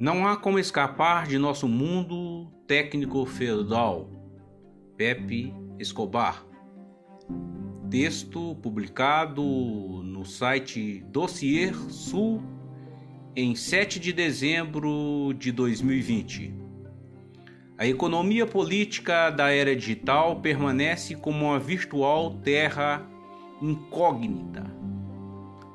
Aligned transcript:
Não 0.00 0.24
há 0.28 0.36
como 0.36 0.60
escapar 0.60 1.26
de 1.26 1.38
nosso 1.38 1.66
mundo 1.66 2.46
técnico-feudal. 2.68 4.08
Pepe 4.96 5.52
Escobar. 5.76 6.46
Texto 7.90 8.54
publicado 8.62 9.42
no 9.42 10.24
site 10.24 11.04
Dossier 11.08 11.74
Sul 11.74 12.40
em 13.34 13.56
7 13.56 13.98
de 13.98 14.12
dezembro 14.12 15.34
de 15.36 15.50
2020. 15.50 16.54
A 17.76 17.84
economia 17.84 18.46
política 18.46 19.30
da 19.30 19.50
era 19.50 19.74
digital 19.74 20.40
permanece 20.40 21.16
como 21.16 21.46
uma 21.46 21.58
virtual 21.58 22.34
terra 22.34 23.04
incógnita 23.60 24.77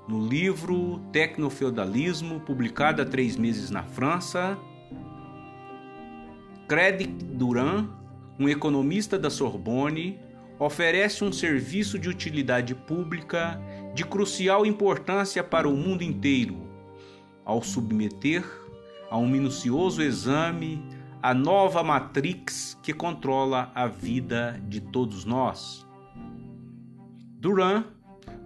no 0.07 0.25
livro 0.25 1.00
Tecnofeudalismo, 1.11 2.39
publicado 2.41 3.01
há 3.01 3.05
três 3.05 3.37
meses 3.37 3.69
na 3.69 3.83
França, 3.83 4.57
Crédit 6.68 7.11
Durand, 7.25 7.89
um 8.39 8.50
economista 8.50 9.18
da 9.18 9.29
Sorbonne, 9.29 10.19
oferece 10.59 11.23
um 11.23 11.31
serviço 11.31 11.97
de 11.97 12.09
utilidade 12.09 12.73
pública 12.73 13.59
de 13.93 14.04
crucial 14.04 14.65
importância 14.65 15.43
para 15.43 15.68
o 15.68 15.75
mundo 15.75 16.04
inteiro, 16.04 16.57
ao 17.45 17.61
submeter 17.61 18.43
a 19.09 19.17
um 19.17 19.28
minucioso 19.28 20.01
exame 20.01 20.83
a 21.21 21.33
nova 21.33 21.83
matrix 21.83 22.78
que 22.81 22.92
controla 22.92 23.71
a 23.75 23.87
vida 23.87 24.59
de 24.67 24.81
todos 24.81 25.23
nós. 25.23 25.87
Durand 27.39 27.86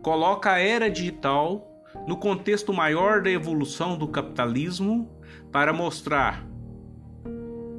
coloca 0.02 0.52
a 0.52 0.60
era 0.60 0.90
digital 0.90 1.68
no 2.08 2.18
contexto 2.18 2.74
maior 2.74 3.22
da 3.22 3.30
evolução 3.30 3.98
do 3.98 4.08
capitalismo 4.08 5.10
para 5.52 5.74
mostrar 5.74 6.46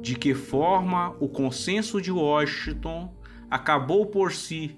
de 0.01 0.15
que 0.15 0.33
forma 0.33 1.15
o 1.19 1.27
consenso 1.27 2.01
de 2.01 2.11
Washington 2.11 3.13
acabou 3.49 4.05
por 4.05 4.31
se 4.31 4.77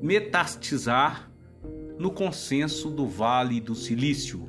metastizar 0.00 1.30
no 1.98 2.10
consenso 2.10 2.90
do 2.90 3.06
Vale 3.06 3.60
do 3.60 3.74
Silício. 3.74 4.48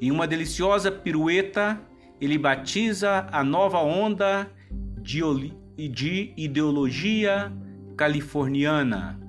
Em 0.00 0.10
uma 0.10 0.26
deliciosa 0.26 0.90
pirueta, 0.90 1.80
ele 2.20 2.36
batiza 2.36 3.26
a 3.30 3.44
nova 3.44 3.78
onda 3.78 4.50
de, 5.00 5.20
de 5.88 6.34
ideologia 6.36 7.52
californiana 7.96 9.20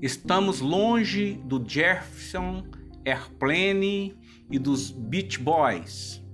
Estamos 0.00 0.60
longe 0.60 1.32
do 1.44 1.60
Jefferson 1.66 2.64
Airplane 3.04 4.16
e 4.48 4.56
dos 4.56 4.92
Beach 4.92 5.40
Boys. 5.40 6.24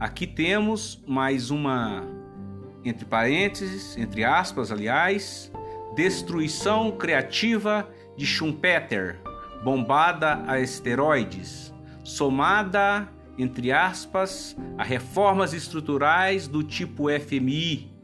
Aqui 0.00 0.26
temos 0.26 1.00
mais 1.06 1.52
uma, 1.52 2.02
entre 2.84 3.04
parênteses, 3.04 3.96
entre 3.96 4.24
aspas, 4.24 4.72
aliás, 4.72 5.52
destruição 5.94 6.90
criativa 6.90 7.88
de 8.16 8.26
Schumpeter, 8.26 9.20
bombada 9.62 10.42
a 10.44 10.58
esteroides, 10.58 11.72
somada, 12.02 13.08
entre 13.38 13.70
aspas, 13.70 14.56
a 14.76 14.82
reformas 14.82 15.54
estruturais 15.54 16.48
do 16.48 16.64
tipo 16.64 17.04
FMI, 17.08 17.95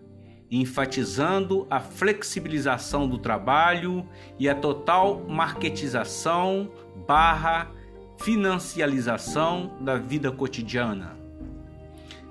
enfatizando 0.61 1.67
a 1.71 1.81
flexibilização 1.81 3.09
do 3.09 3.17
trabalho 3.17 4.07
e 4.39 4.51
a 4.51 4.55
total 4.55 5.25
marketização 5.27 6.71
barra 7.07 7.71
financialização 8.19 9.79
da 9.81 9.97
vida 9.97 10.31
cotidiana. 10.31 11.17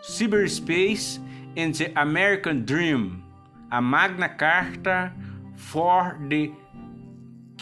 Cyberspace 0.03 1.21
and 1.57 1.71
the 1.73 1.91
American 1.95 2.61
Dream, 2.61 3.23
a 3.69 3.79
Magna 3.79 4.27
Carta 4.27 5.13
for 5.55 6.17
the 6.27 6.51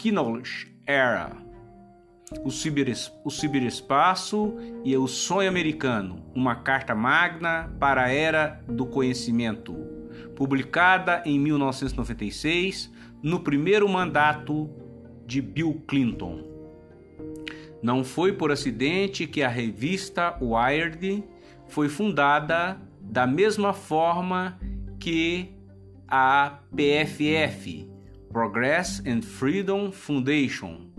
Knowledge 0.02 0.68
Era 0.86 1.49
o, 2.44 2.50
ciberes, 2.50 3.12
o 3.24 3.30
ciberespaço 3.30 4.54
e 4.84 4.96
o 4.96 5.06
sonho 5.06 5.48
americano, 5.48 6.24
uma 6.34 6.54
carta 6.54 6.94
magna 6.94 7.70
para 7.78 8.04
a 8.04 8.08
era 8.08 8.60
do 8.68 8.86
conhecimento, 8.86 9.74
publicada 10.36 11.22
em 11.26 11.38
1996, 11.38 12.90
no 13.22 13.40
primeiro 13.40 13.88
mandato 13.88 14.70
de 15.26 15.42
Bill 15.42 15.82
Clinton. 15.86 16.44
Não 17.82 18.04
foi 18.04 18.32
por 18.32 18.52
acidente 18.52 19.26
que 19.26 19.42
a 19.42 19.48
revista 19.48 20.36
Wired 20.40 21.24
foi 21.68 21.88
fundada 21.88 22.80
da 23.00 23.26
mesma 23.26 23.72
forma 23.72 24.58
que 24.98 25.54
a 26.06 26.58
PFF, 26.76 27.88
Progress 28.30 29.02
and 29.06 29.22
Freedom 29.22 29.90
Foundation, 29.90 30.90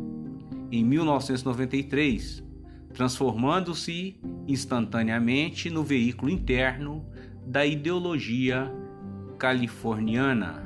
em 0.71 0.83
1993, 0.85 2.43
transformando-se 2.93 4.19
instantaneamente 4.47 5.69
no 5.69 5.83
veículo 5.83 6.31
interno 6.31 7.05
da 7.45 7.65
ideologia 7.65 8.71
californiana. 9.37 10.63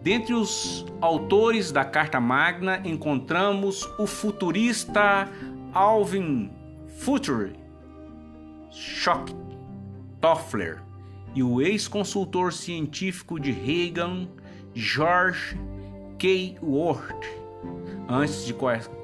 Dentre 0.00 0.34
os 0.34 0.84
autores 1.00 1.70
da 1.70 1.84
Carta 1.84 2.20
Magna 2.20 2.80
encontramos 2.84 3.88
o 3.98 4.06
futurista 4.06 5.28
Alvin 5.72 6.50
Future 6.98 7.52
Schock 8.70 9.32
Toffler 10.20 10.82
e 11.34 11.42
o 11.42 11.62
ex-consultor 11.62 12.52
científico 12.52 13.38
de 13.38 13.52
Reagan 13.52 14.28
George 14.74 15.56
K. 16.18 16.56
Worth 16.62 17.41
antes 18.12 18.44
de 18.44 18.54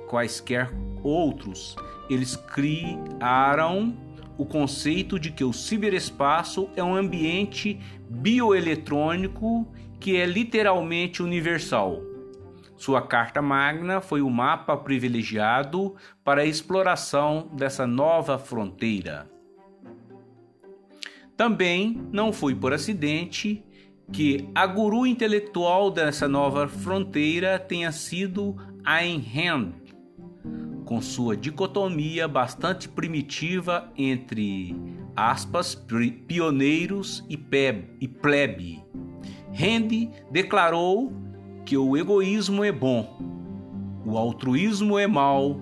quaisquer 0.07 0.71
outros, 1.03 1.75
eles 2.11 2.37
criaram 2.37 3.97
o 4.37 4.45
conceito 4.45 5.19
de 5.19 5.31
que 5.31 5.43
o 5.43 5.53
ciberespaço 5.53 6.69
é 6.77 6.85
um 6.85 6.95
ambiente 6.95 7.81
bioeletrônico 8.09 9.67
que 9.99 10.17
é 10.17 10.27
literalmente 10.27 11.23
universal. 11.23 12.03
Sua 12.77 13.03
carta 13.03 13.43
magna 13.43 14.01
foi 14.01 14.21
o 14.21 14.31
mapa 14.31 14.77
privilegiado 14.77 15.97
para 16.23 16.43
a 16.43 16.47
exploração 16.47 17.51
dessa 17.53 17.87
nova 17.87 18.39
fronteira. 18.39 19.29
Também 21.37 22.01
não 22.13 22.33
foi 22.33 22.55
por 22.55 22.73
acidente 22.73 23.65
que 24.13 24.49
a 24.55 24.67
guru 24.67 25.07
intelectual 25.07 25.91
dessa 25.91 26.27
nova 26.27 26.67
fronteira 26.67 27.59
tenha 27.59 27.93
sido 27.93 28.57
Ayn 28.85 29.21
Rand, 29.21 29.73
com 30.85 31.01
sua 31.01 31.37
dicotomia 31.37 32.27
bastante 32.27 32.89
primitiva 32.89 33.93
entre 33.97 34.75
aspas, 35.15 35.75
pioneiros 36.27 37.25
e, 37.29 37.37
plebe. 37.37 38.83
Rand 39.53 40.11
declarou 40.31 41.13
que 41.67 41.77
o 41.77 41.97
egoísmo 41.97 42.65
é 42.65 42.73
bom, 42.73 43.19
o 44.07 44.17
altruísmo 44.17 44.99
é 44.99 45.07
mal 45.07 45.61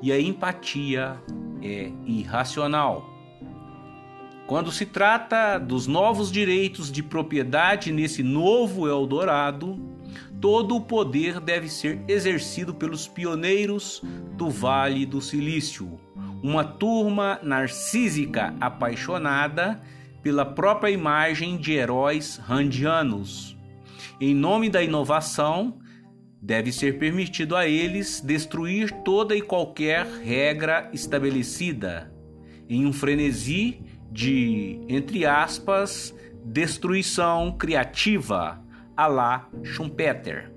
e 0.00 0.10
a 0.12 0.20
empatia 0.20 1.20
é 1.60 1.90
irracional. 2.06 3.11
Quando 4.46 4.72
se 4.72 4.84
trata 4.84 5.58
dos 5.58 5.86
novos 5.86 6.30
direitos 6.30 6.90
de 6.90 7.02
propriedade 7.02 7.92
nesse 7.92 8.22
novo 8.22 8.88
Eldorado, 8.88 9.80
todo 10.40 10.76
o 10.76 10.80
poder 10.80 11.40
deve 11.40 11.68
ser 11.68 12.02
exercido 12.08 12.74
pelos 12.74 13.06
pioneiros 13.06 14.02
do 14.36 14.50
Vale 14.50 15.06
do 15.06 15.20
Silício, 15.20 15.98
uma 16.42 16.64
turma 16.64 17.38
narcísica 17.42 18.54
apaixonada 18.60 19.80
pela 20.22 20.44
própria 20.44 20.90
imagem 20.90 21.56
de 21.56 21.72
heróis 21.72 22.36
randianos. 22.36 23.56
Em 24.20 24.34
nome 24.34 24.68
da 24.68 24.82
inovação, 24.82 25.78
deve 26.40 26.72
ser 26.72 26.98
permitido 26.98 27.54
a 27.54 27.68
eles 27.68 28.20
destruir 28.20 28.90
toda 29.04 29.36
e 29.36 29.40
qualquer 29.40 30.04
regra 30.04 30.90
estabelecida, 30.92 32.12
em 32.68 32.84
um 32.84 32.92
frenesi 32.92 33.91
de, 34.12 34.80
entre 34.88 35.24
aspas, 35.24 36.14
destruição 36.44 37.52
criativa, 37.52 38.62
a 38.96 39.06
lá 39.06 39.48
Schumpeter. 39.62 40.52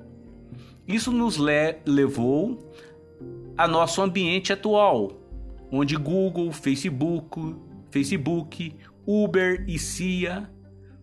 Isso 0.87 1.11
nos 1.11 1.37
le 1.37 1.77
levou 1.85 2.73
a 3.57 3.67
nosso 3.67 4.01
ambiente 4.01 4.51
atual, 4.51 5.11
onde 5.71 5.95
Google, 5.95 6.51
Facebook, 6.51 7.55
Facebook, 7.89 8.75
Uber 9.07 9.63
e 9.67 9.79
CIA 9.79 10.49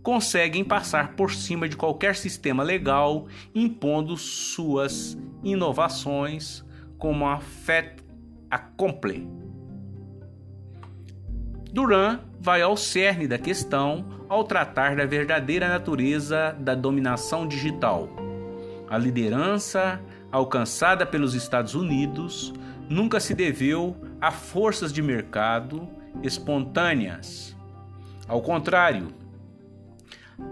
conseguem 0.02 0.64
passar 0.64 1.14
por 1.14 1.32
cima 1.32 1.68
de 1.68 1.76
qualquer 1.76 2.16
sistema 2.16 2.62
legal, 2.62 3.26
impondo 3.54 4.16
suas 4.16 5.16
inovações 5.42 6.64
como 6.98 7.26
a 7.26 7.40
fait 7.40 8.02
accompli. 8.50 9.41
Duran 11.72 12.20
vai 12.38 12.60
ao 12.60 12.76
cerne 12.76 13.26
da 13.26 13.38
questão 13.38 14.04
ao 14.28 14.44
tratar 14.44 14.94
da 14.94 15.06
verdadeira 15.06 15.68
natureza 15.68 16.54
da 16.60 16.74
dominação 16.74 17.48
digital. 17.48 18.10
A 18.90 18.98
liderança 18.98 19.98
alcançada 20.30 21.06
pelos 21.06 21.34
Estados 21.34 21.74
Unidos 21.74 22.52
nunca 22.90 23.18
se 23.18 23.34
deveu 23.34 23.96
a 24.20 24.30
forças 24.30 24.92
de 24.92 25.00
mercado 25.00 25.88
espontâneas. 26.22 27.56
Ao 28.28 28.42
contrário, 28.42 29.08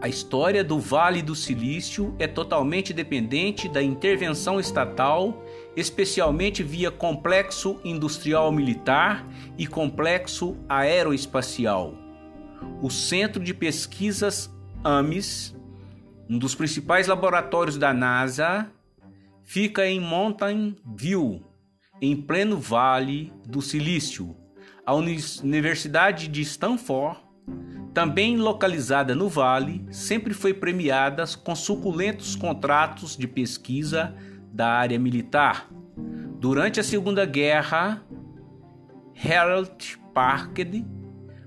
a 0.01 0.09
história 0.09 0.65
do 0.65 0.79
Vale 0.79 1.21
do 1.21 1.35
Silício 1.35 2.15
é 2.19 2.27
totalmente 2.27 2.95
dependente 2.95 3.69
da 3.69 3.83
intervenção 3.83 4.59
estatal, 4.59 5.45
especialmente 5.77 6.63
via 6.63 6.91
complexo 6.91 7.81
industrial 7.85 8.51
militar 8.53 9.27
e 9.57 9.67
complexo 9.67 10.57
aeroespacial. 10.69 11.95
O 12.83 12.91
Centro 12.91 13.43
de 13.43 13.55
Pesquisas 13.55 14.51
AMES, 14.83 15.57
um 16.29 16.39
dos 16.39 16.55
principais 16.55 17.07
laboratórios 17.07 17.77
da 17.77 17.93
NASA, 17.93 18.71
fica 19.45 19.87
em 19.87 20.01
Mountain 20.01 20.77
View, 20.97 21.43
em 22.01 22.17
pleno 22.17 22.59
Vale 22.59 23.33
do 23.47 23.63
Silício. 23.63 24.37
A 24.85 24.95
Universidade 24.95 26.29
de 26.29 26.41
Stanford 26.43 27.19
também 27.93 28.37
localizada 28.37 29.15
no 29.15 29.29
Vale, 29.29 29.85
sempre 29.91 30.33
foi 30.33 30.55
premiada 30.55 31.25
com 31.43 31.55
suculentos 31.57 32.37
contratos 32.37 33.17
de 33.17 33.27
pesquisa 33.27 34.15
da 34.52 34.69
área 34.69 34.99
militar. 34.99 35.69
Durante 36.38 36.81
a 36.81 36.85
Segunda 36.85 37.25
Guerra, 37.25 38.02
Harold 39.23 39.99
Parked, 40.14 40.85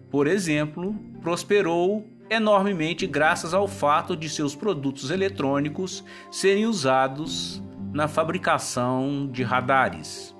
por 0.09 0.27
exemplo, 0.27 0.95
prosperou 1.21 2.07
enormemente 2.29 3.07
graças 3.07 3.53
ao 3.53 3.67
fato 3.67 4.15
de 4.15 4.29
seus 4.29 4.55
produtos 4.55 5.09
eletrônicos 5.09 6.03
serem 6.31 6.65
usados 6.65 7.61
na 7.91 8.07
fabricação 8.07 9.27
de 9.31 9.43
radares. 9.43 10.35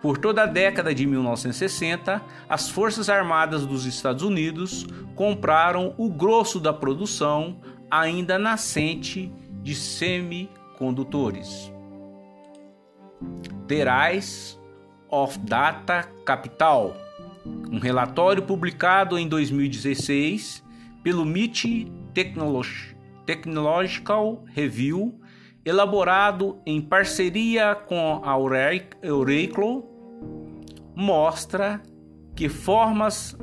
Por 0.00 0.16
toda 0.16 0.44
a 0.44 0.46
década 0.46 0.94
de 0.94 1.06
1960, 1.06 2.22
as 2.48 2.70
Forças 2.70 3.10
Armadas 3.10 3.66
dos 3.66 3.84
Estados 3.84 4.22
Unidos 4.22 4.86
compraram 5.14 5.94
o 5.98 6.08
grosso 6.08 6.58
da 6.58 6.72
produção 6.72 7.60
ainda 7.90 8.38
nascente 8.38 9.30
de 9.62 9.74
semicondutores. 9.74 11.70
Terais 13.66 14.58
of 15.08 15.38
Data 15.38 16.08
Capital, 16.24 16.96
um 17.70 17.78
relatório 17.78 18.42
publicado 18.42 19.18
em 19.18 19.28
2016 19.28 20.64
pelo 21.02 21.24
MIT 21.24 21.90
Technological 23.26 24.44
Review, 24.46 25.20
elaborado 25.64 26.58
em 26.64 26.80
parceria 26.80 27.74
com 27.74 28.20
a 28.24 28.36
Oracle 28.36 29.84
mostra 30.94 31.82
que 32.34 32.48
formas 32.48 33.36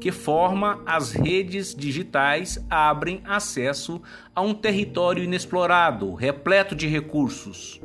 que 0.00 0.10
forma 0.10 0.82
as 0.84 1.12
redes 1.12 1.72
digitais 1.72 2.58
abrem 2.68 3.22
acesso 3.24 4.02
a 4.34 4.40
um 4.40 4.52
território 4.52 5.22
inexplorado, 5.22 6.12
repleto 6.14 6.74
de 6.74 6.88
recursos. 6.88 7.80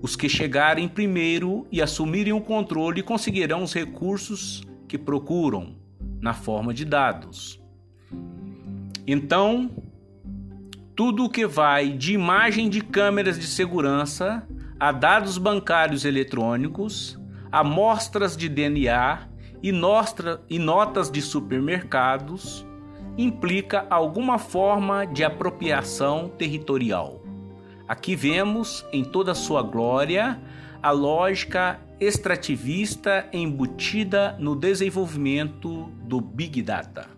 Os 0.00 0.14
que 0.14 0.28
chegarem 0.28 0.88
primeiro 0.88 1.66
e 1.72 1.82
assumirem 1.82 2.32
o 2.32 2.40
controle 2.40 3.02
conseguirão 3.02 3.62
os 3.62 3.74
recursos 3.74 4.62
que 4.86 4.96
procuram, 4.96 5.76
na 6.20 6.32
forma 6.32 6.72
de 6.72 6.84
dados. 6.84 7.60
Então, 9.06 9.70
tudo 10.94 11.24
o 11.24 11.30
que 11.30 11.46
vai 11.46 11.90
de 11.90 12.12
imagem 12.12 12.68
de 12.68 12.80
câmeras 12.80 13.38
de 13.38 13.46
segurança 13.46 14.46
a 14.78 14.92
dados 14.92 15.38
bancários 15.38 16.04
eletrônicos, 16.04 17.18
amostras 17.50 18.36
de 18.36 18.48
DNA 18.48 19.28
e, 19.62 19.72
nostra, 19.72 20.40
e 20.48 20.58
notas 20.58 21.10
de 21.10 21.20
supermercados 21.20 22.66
implica 23.16 23.86
alguma 23.90 24.38
forma 24.38 25.04
de 25.04 25.24
apropriação 25.24 26.28
territorial. 26.28 27.17
Aqui 27.88 28.14
vemos 28.14 28.84
em 28.92 29.02
toda 29.02 29.34
sua 29.34 29.62
glória 29.62 30.38
a 30.82 30.90
lógica 30.90 31.80
extrativista 31.98 33.26
embutida 33.32 34.36
no 34.38 34.54
desenvolvimento 34.54 35.84
do 36.04 36.20
Big 36.20 36.62
Data. 36.62 37.08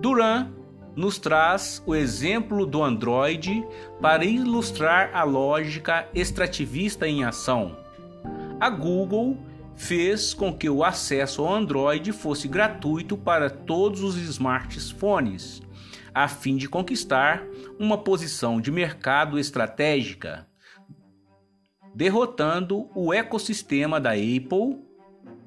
Duran 0.00 0.48
nos 0.96 1.16
traz 1.16 1.80
o 1.86 1.94
exemplo 1.94 2.66
do 2.66 2.82
Android 2.82 3.64
para 4.00 4.24
ilustrar 4.24 5.10
a 5.14 5.22
lógica 5.22 6.08
extrativista 6.12 7.06
em 7.06 7.22
ação. 7.22 7.76
A 8.58 8.68
Google 8.68 9.38
fez 9.76 10.34
com 10.34 10.52
que 10.52 10.68
o 10.68 10.82
acesso 10.82 11.42
ao 11.42 11.54
Android 11.54 12.10
fosse 12.10 12.48
gratuito 12.48 13.16
para 13.16 13.48
todos 13.48 14.02
os 14.02 14.16
smartphones, 14.16 15.62
a 16.18 16.26
fim 16.26 16.56
de 16.56 16.68
conquistar 16.68 17.46
uma 17.78 17.96
posição 17.96 18.60
de 18.60 18.72
mercado 18.72 19.38
estratégica, 19.38 20.48
derrotando 21.94 22.90
o 22.92 23.14
ecossistema 23.14 24.00
da 24.00 24.14
Apple 24.14 24.80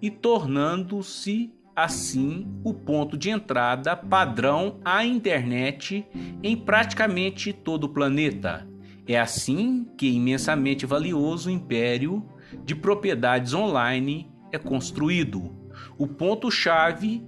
e 0.02 0.10
tornando-se 0.10 1.54
assim 1.76 2.48
o 2.64 2.74
ponto 2.74 3.18
de 3.18 3.30
entrada 3.30 3.98
padrão 3.98 4.80
à 4.86 5.04
internet 5.04 6.06
em 6.42 6.56
praticamente 6.56 7.52
todo 7.52 7.84
o 7.84 7.90
planeta. 7.90 8.66
É 9.06 9.20
assim 9.20 9.86
que 9.98 10.08
imensamente 10.08 10.86
valioso 10.86 11.50
império 11.50 12.26
de 12.64 12.76
propriedades 12.76 13.54
online 13.54 14.32
é 14.54 14.58
construído. 14.58 15.54
O 15.98 16.08
ponto-chave 16.08 17.28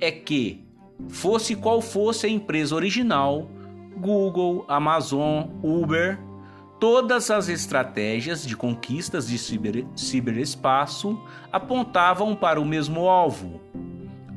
é 0.00 0.10
que, 0.10 0.66
fosse 1.08 1.56
qual 1.56 1.80
fosse 1.80 2.26
a 2.26 2.28
empresa 2.28 2.74
original, 2.74 3.48
Google, 3.96 4.64
Amazon, 4.68 5.48
Uber, 5.62 6.18
todas 6.80 7.30
as 7.30 7.48
estratégias 7.48 8.44
de 8.44 8.56
conquistas 8.56 9.28
de 9.28 9.38
ciber, 9.38 9.86
ciberespaço 9.94 11.20
apontavam 11.52 12.34
para 12.34 12.60
o 12.60 12.64
mesmo 12.64 13.08
alvo: 13.08 13.60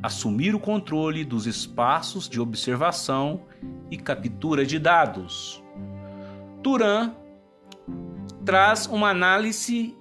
assumir 0.02 0.54
o 0.54 0.60
controle 0.60 1.24
dos 1.24 1.46
espaços 1.46 2.28
de 2.28 2.40
observação 2.40 3.40
e 3.90 3.96
captura 3.96 4.64
de 4.64 4.78
dados. 4.78 5.62
Turan 6.62 7.12
traz 8.44 8.86
uma 8.86 9.10
análise 9.10 9.96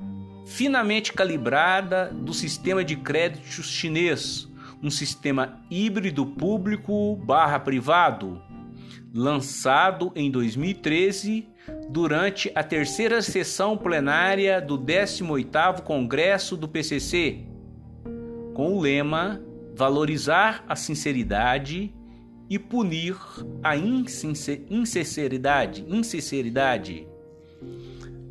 finamente 0.46 1.12
calibrada 1.12 2.12
do 2.14 2.34
sistema 2.34 2.84
de 2.84 2.96
créditos 2.96 3.66
chinês, 3.66 4.48
um 4.86 4.92
sistema 4.92 5.60
híbrido 5.70 6.26
público 6.28 7.16
barra 7.16 7.60
privado, 7.60 8.40
lançado 9.12 10.12
em 10.16 10.30
2013 10.30 11.48
durante 11.90 12.52
a 12.54 12.64
terceira 12.64 13.20
sessão 13.24 13.76
plenária 13.76 14.62
do 14.62 14.78
18º 14.78 15.82
Congresso 15.82 16.56
do 16.56 16.68
PCC, 16.68 17.48
com 18.54 18.76
o 18.76 18.80
lema 18.80 19.42
valorizar 19.76 20.64
a 20.70 20.76
sinceridade 20.76 21.92
e 22.48 22.60
punir 22.60 23.18
a 23.64 23.76
insinceridade, 23.76 25.84
insinceridade. 25.90 27.08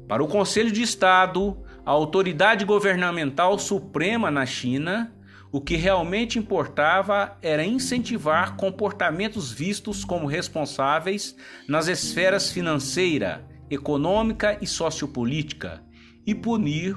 Para 0.06 0.22
o 0.22 0.28
Conselho 0.28 0.70
de 0.70 0.82
Estado, 0.82 1.58
a 1.84 1.90
autoridade 1.90 2.64
governamental 2.64 3.58
suprema 3.58 4.30
na 4.30 4.46
China, 4.46 5.12
o 5.54 5.60
que 5.60 5.76
realmente 5.76 6.36
importava 6.36 7.38
era 7.40 7.64
incentivar 7.64 8.56
comportamentos 8.56 9.52
vistos 9.52 10.04
como 10.04 10.26
responsáveis 10.26 11.36
nas 11.68 11.86
esferas 11.86 12.50
financeira, 12.50 13.46
econômica 13.70 14.58
e 14.60 14.66
sociopolítica 14.66 15.80
e 16.26 16.34
punir 16.34 16.96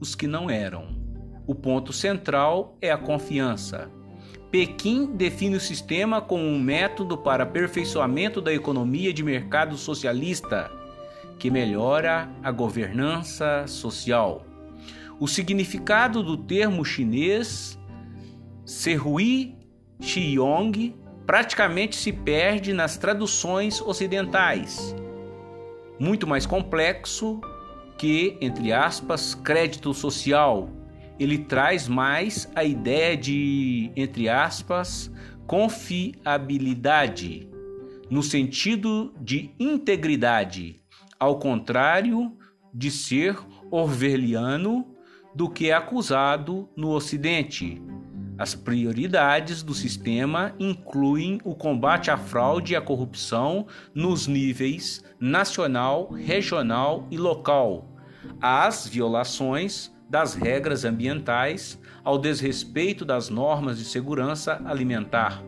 os 0.00 0.16
que 0.16 0.26
não 0.26 0.50
eram. 0.50 1.00
O 1.46 1.54
ponto 1.54 1.92
central 1.92 2.76
é 2.82 2.90
a 2.90 2.98
confiança. 2.98 3.88
Pequim 4.50 5.06
define 5.14 5.54
o 5.54 5.60
sistema 5.60 6.20
como 6.20 6.42
um 6.42 6.58
método 6.58 7.16
para 7.16 7.44
aperfeiçoamento 7.44 8.40
da 8.40 8.52
economia 8.52 9.12
de 9.12 9.22
mercado 9.22 9.76
socialista, 9.76 10.72
que 11.38 11.52
melhora 11.52 12.28
a 12.42 12.50
governança 12.50 13.64
social. 13.68 14.44
O 15.20 15.28
significado 15.28 16.20
do 16.20 16.36
termo 16.36 16.84
chinês 16.84 17.78
Serhui 18.64 19.56
Xiyong 20.00 20.94
praticamente 21.26 21.96
se 21.96 22.12
perde 22.12 22.72
nas 22.72 22.96
traduções 22.96 23.80
ocidentais. 23.80 24.94
Muito 25.98 26.24
mais 26.26 26.46
complexo 26.46 27.40
que, 27.98 28.36
entre 28.40 28.72
aspas, 28.72 29.34
crédito 29.34 29.92
social, 29.94 30.68
ele 31.18 31.38
traz 31.38 31.88
mais 31.88 32.50
a 32.54 32.62
ideia 32.64 33.16
de, 33.16 33.90
entre 33.94 34.28
aspas, 34.28 35.10
confiabilidade, 35.46 37.48
no 38.10 38.22
sentido 38.22 39.14
de 39.20 39.50
integridade, 39.58 40.80
ao 41.18 41.38
contrário 41.38 42.36
de 42.74 42.90
ser 42.90 43.38
orwelliano 43.70 44.86
do 45.34 45.48
que 45.48 45.70
é 45.70 45.72
acusado 45.72 46.68
no 46.76 46.90
Ocidente. 46.90 47.80
As 48.38 48.54
prioridades 48.54 49.62
do 49.62 49.74
sistema 49.74 50.54
incluem 50.58 51.40
o 51.44 51.54
combate 51.54 52.10
à 52.10 52.16
fraude 52.16 52.72
e 52.72 52.76
à 52.76 52.80
corrupção 52.80 53.66
nos 53.94 54.26
níveis 54.26 55.04
nacional, 55.20 56.10
regional 56.10 57.06
e 57.10 57.18
local, 57.18 57.86
as 58.40 58.88
violações 58.88 59.92
das 60.08 60.34
regras 60.34 60.84
ambientais 60.84 61.78
ao 62.02 62.18
desrespeito 62.18 63.04
das 63.04 63.28
normas 63.28 63.78
de 63.78 63.84
segurança 63.84 64.60
alimentar. 64.64 65.42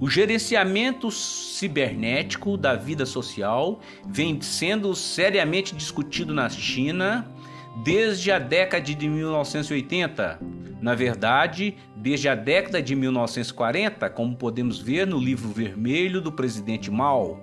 O 0.00 0.08
gerenciamento 0.08 1.10
cibernético 1.10 2.56
da 2.56 2.74
vida 2.74 3.06
social 3.06 3.80
vem 4.06 4.40
sendo 4.40 4.94
seriamente 4.94 5.74
discutido 5.74 6.34
na 6.34 6.48
China 6.48 7.28
desde 7.76 8.30
a 8.30 8.38
década 8.38 8.82
de 8.82 9.08
1980. 9.08 10.40
Na 10.80 10.94
verdade, 10.94 11.76
desde 11.96 12.28
a 12.28 12.34
década 12.34 12.80
de 12.80 12.94
1940, 12.94 14.08
como 14.10 14.36
podemos 14.36 14.78
ver 14.78 15.06
no 15.06 15.18
livro 15.18 15.48
vermelho 15.48 16.20
do 16.20 16.30
presidente 16.30 16.90
Mao. 16.90 17.40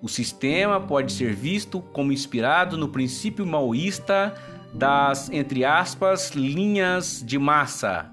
O 0.00 0.08
sistema 0.08 0.80
pode 0.80 1.12
ser 1.12 1.34
visto 1.34 1.80
como 1.80 2.12
inspirado 2.12 2.76
no 2.76 2.88
princípio 2.88 3.44
maoísta 3.44 4.34
das, 4.72 5.28
entre 5.30 5.64
aspas, 5.64 6.30
linhas 6.30 7.22
de 7.26 7.38
massa, 7.38 8.10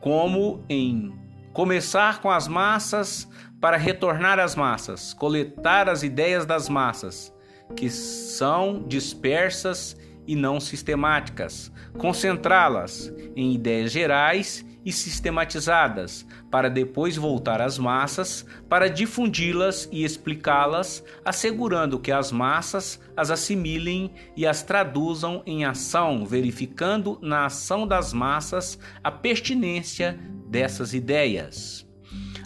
como 0.00 0.62
em 0.68 1.14
começar 1.54 2.20
com 2.20 2.30
as 2.30 2.46
massas 2.46 3.26
para 3.60 3.78
retornar 3.78 4.38
às 4.38 4.54
massas, 4.54 5.14
coletar 5.14 5.88
as 5.88 6.02
ideias 6.02 6.44
das 6.44 6.68
massas, 6.68 7.32
que 7.74 7.88
são 7.88 8.84
dispersas 8.86 9.96
e 10.26 10.34
não 10.34 10.60
sistemáticas, 10.60 11.70
concentrá-las 11.98 13.12
em 13.36 13.54
ideias 13.54 13.92
gerais 13.92 14.64
e 14.84 14.92
sistematizadas, 14.92 16.26
para 16.50 16.68
depois 16.68 17.16
voltar 17.16 17.60
às 17.60 17.78
massas 17.78 18.44
para 18.68 18.90
difundi-las 18.90 19.88
e 19.90 20.04
explicá-las, 20.04 21.02
assegurando 21.24 21.98
que 21.98 22.12
as 22.12 22.30
massas 22.30 23.00
as 23.16 23.30
assimilem 23.30 24.12
e 24.36 24.46
as 24.46 24.62
traduzam 24.62 25.42
em 25.46 25.64
ação, 25.64 26.26
verificando 26.26 27.18
na 27.22 27.46
ação 27.46 27.86
das 27.86 28.12
massas 28.12 28.78
a 29.02 29.10
pertinência 29.10 30.18
dessas 30.48 30.92
ideias. 30.92 31.88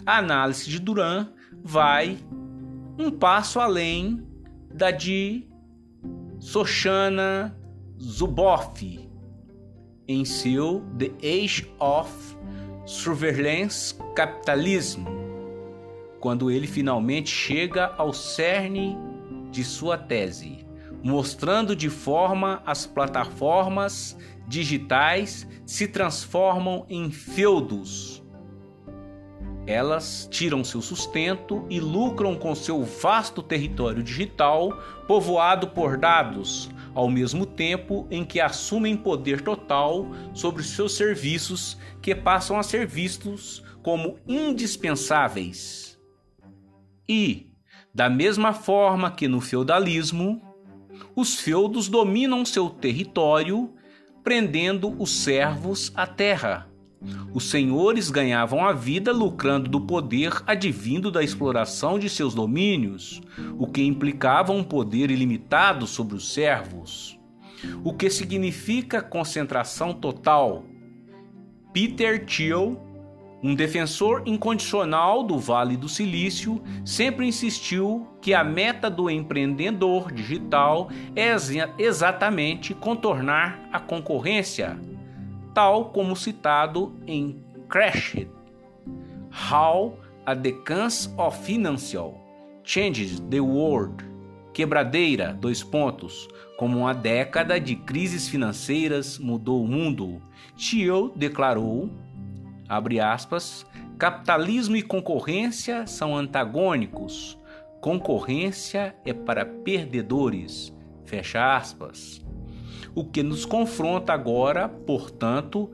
A 0.05 0.17
análise 0.17 0.69
de 0.69 0.79
Duran 0.79 1.27
vai 1.61 2.17
um 2.97 3.11
passo 3.11 3.59
além 3.59 4.25
da 4.73 4.91
de 4.91 5.47
Sochana 6.39 7.58
Zuboff 8.01 9.09
em 10.07 10.23
seu 10.23 10.81
The 10.97 11.11
Age 11.21 11.69
of 11.77 12.09
Surveillance 12.85 13.93
Capitalism, 14.15 15.03
quando 16.21 16.49
ele 16.49 16.65
finalmente 16.65 17.29
chega 17.29 17.93
ao 17.97 18.13
cerne 18.13 18.97
de 19.51 19.65
sua 19.65 19.97
tese, 19.97 20.65
mostrando 21.03 21.75
de 21.75 21.89
forma 21.89 22.63
as 22.65 22.87
plataformas 22.87 24.17
digitais 24.47 25.45
se 25.65 25.85
transformam 25.85 26.85
em 26.89 27.11
feudos. 27.11 28.23
Elas 29.67 30.25
tiram 30.31 30.63
seu 30.63 30.81
sustento 30.81 31.65
e 31.69 31.81
lucram 31.81 32.35
com 32.35 32.55
seu 32.55 32.81
vasto 32.81 33.43
território 33.43 34.01
digital 34.01 34.71
povoado 35.05 35.67
por 35.67 35.97
dados, 35.97 36.69
ao 36.93 37.09
mesmo 37.09 37.45
tempo 37.45 38.07
em 38.09 38.23
que 38.23 38.39
assumem 38.39 38.95
poder 38.95 39.41
total 39.41 40.07
sobre 40.33 40.63
seus 40.63 40.95
serviços 40.95 41.77
que 42.01 42.13
passam 42.13 42.57
a 42.57 42.63
ser 42.63 42.87
vistos 42.87 43.63
como 43.81 44.17
indispensáveis. 44.27 45.99
E, 47.07 47.51
da 47.93 48.09
mesma 48.09 48.53
forma 48.53 49.11
que 49.11 49.27
no 49.27 49.41
feudalismo, 49.41 50.41
os 51.15 51.39
feudos 51.39 51.87
dominam 51.87 52.45
seu 52.45 52.69
território, 52.69 53.73
prendendo 54.23 54.95
os 55.01 55.09
servos 55.11 55.91
à 55.95 56.05
terra 56.05 56.68
os 57.33 57.49
senhores 57.49 58.09
ganhavam 58.09 58.65
a 58.65 58.73
vida 58.73 59.11
lucrando 59.11 59.69
do 59.69 59.79
poder 59.79 60.33
advindo 60.45 61.09
da 61.09 61.23
exploração 61.23 61.97
de 61.97 62.09
seus 62.09 62.33
domínios, 62.33 63.21
o 63.57 63.67
que 63.67 63.83
implicava 63.83 64.51
um 64.51 64.63
poder 64.63 65.09
ilimitado 65.09 65.87
sobre 65.87 66.15
os 66.15 66.33
servos. 66.33 67.17
O 67.83 67.93
que 67.93 68.09
significa 68.09 69.01
concentração 69.01 69.93
total? 69.93 70.65
Peter 71.71 72.25
Thiel, 72.25 72.81
um 73.41 73.55
defensor 73.55 74.23
incondicional 74.25 75.23
do 75.23 75.37
Vale 75.37 75.77
do 75.77 75.87
Silício, 75.87 76.61
sempre 76.83 77.25
insistiu 77.25 78.07
que 78.21 78.33
a 78.33 78.43
meta 78.43 78.89
do 78.89 79.09
empreendedor 79.09 80.11
digital 80.11 80.89
é 81.15 81.33
exatamente 81.77 82.73
contornar 82.73 83.69
a 83.71 83.79
concorrência 83.79 84.77
tal 85.59 85.89
como 85.89 86.15
citado 86.15 86.95
em 87.05 87.43
Crashed. 87.67 88.29
How 89.51 89.99
a 90.25 90.33
Decance 90.33 91.13
of 91.17 91.37
Financial 91.43 92.17
Changes 92.63 93.19
the 93.29 93.41
World. 93.41 94.05
Quebradeira, 94.53 95.33
dois 95.33 95.61
pontos. 95.61 96.29
Como 96.57 96.77
uma 96.77 96.93
década 96.93 97.59
de 97.59 97.75
crises 97.75 98.29
financeiras 98.29 99.19
mudou 99.19 99.61
o 99.61 99.67
mundo. 99.67 100.21
Thiel 100.55 101.11
declarou, 101.13 101.89
abre 102.69 103.01
aspas, 103.01 103.65
capitalismo 103.97 104.77
e 104.77 104.81
concorrência 104.81 105.85
são 105.85 106.15
antagônicos. 106.15 107.37
Concorrência 107.81 108.95
é 109.03 109.11
para 109.11 109.45
perdedores. 109.45 110.73
Fecha 111.03 111.57
aspas. 111.57 112.25
O 112.95 113.03
que 113.03 113.23
nos 113.23 113.45
confronta 113.45 114.13
agora, 114.13 114.67
portanto, 114.67 115.69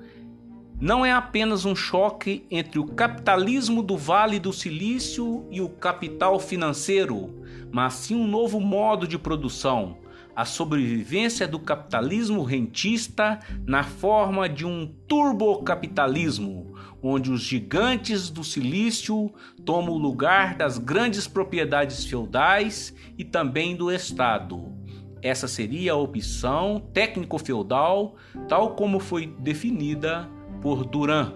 não 0.80 1.06
é 1.06 1.12
apenas 1.12 1.64
um 1.64 1.76
choque 1.76 2.46
entre 2.52 2.80
o 2.80 2.86
capitalismo 2.86 3.82
do 3.82 3.98
Vale 3.98 4.40
do 4.40 4.52
Silício 4.52 5.48
e 5.50 5.62
o 5.62 5.70
capital 5.70 6.38
financeiro, 6.40 7.34
mas 7.72 7.94
sim 7.94 8.16
um 8.16 8.28
novo 8.28 8.60
modo 8.60 9.08
de 9.08 9.18
produção, 9.18 9.98
a 10.36 10.44
sobrevivência 10.44 11.48
do 11.48 11.58
capitalismo 11.58 12.44
rentista 12.44 13.40
na 13.66 13.84
forma 13.84 14.50
de 14.50 14.66
um 14.66 14.94
turbocapitalismo, 15.08 16.76
onde 17.02 17.32
os 17.32 17.42
gigantes 17.42 18.30
do 18.30 18.44
silício 18.44 19.34
tomam 19.64 19.94
o 19.94 19.98
lugar 19.98 20.56
das 20.56 20.78
grandes 20.78 21.26
propriedades 21.26 22.04
feudais 22.04 22.94
e 23.18 23.24
também 23.24 23.78
do 23.78 23.90
Estado. 23.90 24.74
Essa 25.22 25.48
seria 25.48 25.94
a 25.94 25.98
opção 25.98 26.84
técnico-feudal, 26.94 28.16
tal 28.48 28.76
como 28.76 29.00
foi 29.00 29.28
definida 29.40 30.30
por 30.62 30.86
Duran. 30.86 31.34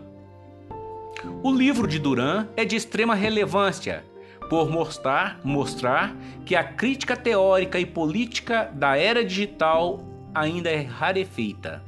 O 1.44 1.52
livro 1.52 1.88
de 1.88 2.00
Duran 2.00 2.48
é 2.56 2.64
de 2.64 2.76
extrema 2.76 3.16
relevância 3.16 4.06
por 4.50 4.70
mostrar, 4.70 5.40
mostrar 5.44 6.16
que 6.44 6.56
a 6.56 6.64
crítica 6.64 7.16
teórica 7.16 7.80
e 7.80 7.86
política 7.86 8.72
da 8.74 8.98
era 8.98 9.24
digital 9.24 10.04
ainda 10.34 10.70
é 10.70 10.82
rarefeita. 10.82 11.84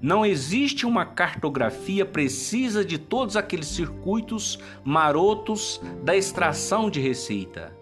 Não 0.00 0.24
existe 0.24 0.86
uma 0.86 1.04
cartografia 1.04 2.06
precisa 2.06 2.84
de 2.84 2.98
todos 2.98 3.36
aqueles 3.36 3.66
circuitos 3.66 4.58
marotos 4.84 5.80
da 6.04 6.16
extração 6.16 6.88
de 6.88 7.00
receita, 7.00 7.76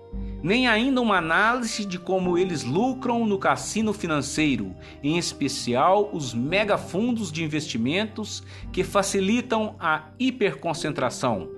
nem 0.47 0.69
ainda 0.69 1.00
uma 1.00 1.17
análise 1.17 1.85
de 1.85 1.99
como 1.99 2.38
eles 2.38 2.62
lucram 2.62 3.26
no 3.26 3.37
cassino 3.37 3.93
financeiro, 3.93 4.76
em 5.03 5.19
especial 5.19 6.09
os 6.12 6.33
megafundos 6.33 7.33
de 7.33 7.43
investimentos 7.43 8.45
que 8.73 8.85
facilitam 8.85 9.75
a 9.81 10.05
hiperconcentração, 10.21 11.49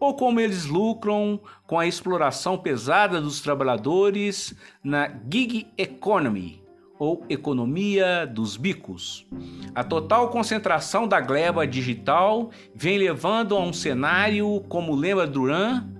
ou 0.00 0.14
como 0.14 0.40
eles 0.40 0.66
lucram 0.66 1.38
com 1.68 1.78
a 1.78 1.86
exploração 1.86 2.58
pesada 2.58 3.20
dos 3.20 3.40
trabalhadores 3.40 4.52
na 4.82 5.08
gig 5.32 5.68
economy 5.78 6.60
ou 6.98 7.24
economia 7.28 8.26
dos 8.26 8.56
bicos. 8.56 9.24
A 9.72 9.84
total 9.84 10.30
concentração 10.30 11.06
da 11.06 11.20
gleba 11.20 11.64
digital 11.64 12.50
vem 12.74 12.98
levando 12.98 13.56
a 13.56 13.60
um 13.60 13.72
cenário 13.72 14.64
como 14.68 14.96
lembra 14.96 15.28
Duran, 15.28 15.91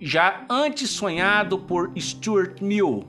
já 0.00 0.44
antes 0.48 0.90
sonhado 0.90 1.58
por 1.58 1.92
Stuart 1.98 2.60
Mill, 2.60 3.04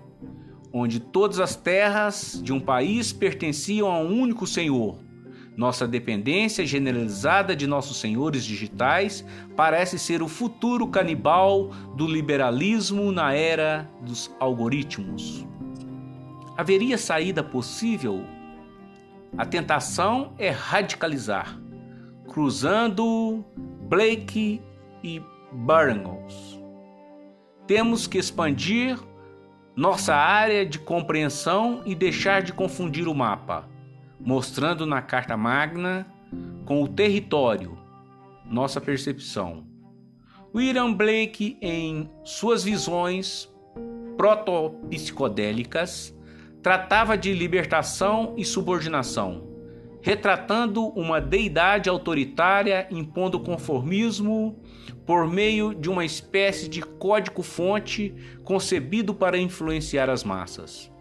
onde 0.73 0.99
todas 0.99 1.39
as 1.39 1.55
terras 1.55 2.39
de 2.43 2.51
um 2.51 2.59
país 2.59 3.13
pertenciam 3.13 3.91
a 3.91 3.99
um 3.99 4.21
único 4.21 4.47
senhor. 4.47 4.97
Nossa 5.57 5.85
dependência 5.85 6.65
generalizada 6.65 7.53
de 7.53 7.67
nossos 7.67 7.97
senhores 7.97 8.45
digitais 8.45 9.25
parece 9.57 9.99
ser 9.99 10.21
o 10.23 10.27
futuro 10.27 10.87
canibal 10.87 11.71
do 11.97 12.07
liberalismo 12.07 13.11
na 13.11 13.33
era 13.33 13.89
dos 14.01 14.33
algoritmos. 14.39 15.45
Haveria 16.55 16.97
saída 16.97 17.43
possível? 17.43 18.23
A 19.37 19.45
tentação 19.45 20.33
é 20.37 20.49
radicalizar, 20.49 21.59
cruzando 22.27 23.43
Blake 23.89 24.61
e 25.03 25.21
Burns. 25.51 26.48
Temos 27.69 28.07
que 28.07 28.17
expandir 28.17 28.97
nossa 29.75 30.15
área 30.15 30.65
de 30.65 30.79
compreensão 30.79 31.83
e 31.85 31.93
deixar 31.93 32.41
de 32.41 32.51
confundir 32.51 33.07
o 33.07 33.13
mapa, 33.13 33.69
mostrando 34.19 34.87
na 34.87 35.03
Carta 35.03 35.37
Magna 35.37 36.07
com 36.65 36.81
o 36.81 36.87
território 36.87 37.77
nossa 38.43 38.81
percepção. 38.81 39.67
William 40.51 40.91
Blake, 40.91 41.59
em 41.61 42.09
suas 42.23 42.63
visões 42.63 43.47
protopsicodélicas, 44.17 46.11
tratava 46.63 47.15
de 47.15 47.35
libertação 47.35 48.33
e 48.35 48.43
subordinação, 48.43 49.47
retratando 50.01 50.87
uma 50.87 51.19
deidade 51.19 51.89
autoritária 51.89 52.87
impondo 52.89 53.39
conformismo 53.39 54.57
por 55.05 55.27
meio 55.27 55.73
de 55.73 55.89
uma 55.89 56.05
espécie 56.05 56.69
de 56.69 56.81
código-fonte 56.81 58.13
concebido 58.43 59.13
para 59.13 59.37
influenciar 59.37 60.09
as 60.09 60.23
massas. 60.23 60.91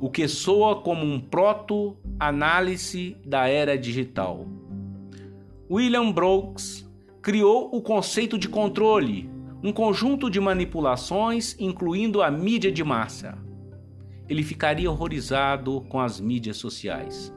O 0.00 0.08
que 0.10 0.26
soa 0.28 0.80
como 0.82 1.04
um 1.04 1.20
proto-análise 1.20 3.16
da 3.24 3.48
era 3.48 3.76
digital. 3.76 4.46
William 5.70 6.10
Brooks 6.10 6.88
criou 7.22 7.68
o 7.72 7.82
conceito 7.82 8.38
de 8.38 8.48
controle, 8.48 9.30
um 9.62 9.72
conjunto 9.72 10.30
de 10.30 10.40
manipulações 10.40 11.54
incluindo 11.58 12.22
a 12.22 12.30
mídia 12.30 12.72
de 12.72 12.82
massa 12.82 13.38
ele 14.30 14.44
ficaria 14.44 14.88
horrorizado 14.88 15.80
com 15.88 15.98
as 15.98 16.20
mídias 16.20 16.56
sociais. 16.56 17.34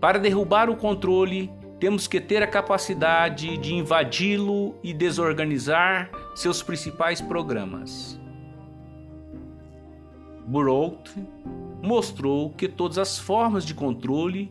Para 0.00 0.18
derrubar 0.18 0.70
o 0.70 0.76
controle, 0.76 1.52
temos 1.78 2.06
que 2.06 2.20
ter 2.20 2.42
a 2.42 2.46
capacidade 2.46 3.58
de 3.58 3.74
invadi-lo 3.74 4.74
e 4.82 4.94
desorganizar 4.94 6.10
seus 6.34 6.62
principais 6.62 7.20
programas. 7.20 8.18
Burrout 10.46 11.14
mostrou 11.82 12.50
que 12.50 12.66
todas 12.66 12.96
as 12.96 13.18
formas 13.18 13.64
de 13.64 13.74
controle 13.74 14.50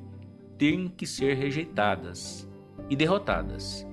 têm 0.57 0.88
que 0.88 1.07
ser 1.07 1.33
rejeitadas 1.33 2.47
e 2.88 2.95
derrotadas. 2.95 3.88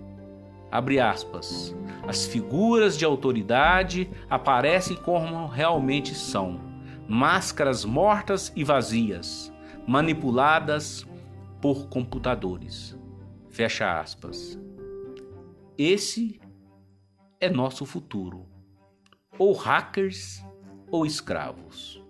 Abre 0.70 1.00
aspas. 1.00 1.74
As 2.06 2.26
figuras 2.26 2.98
de 2.98 3.04
autoridade 3.04 4.10
aparecem 4.28 4.96
como 4.96 5.46
realmente 5.46 6.14
são 6.14 6.60
máscaras 7.08 7.84
mortas 7.84 8.52
e 8.54 8.62
vazias, 8.62 9.52
manipuladas 9.86 11.06
por 11.66 11.88
computadores. 11.88 12.96
Fecha 13.50 13.98
aspas. 13.98 14.56
Esse 15.76 16.40
é 17.40 17.50
nosso 17.50 17.84
futuro. 17.84 18.46
Ou 19.36 19.52
hackers 19.52 20.44
ou 20.92 21.04
escravos. 21.04 22.00